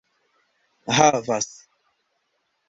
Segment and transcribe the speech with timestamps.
[0.97, 1.49] havas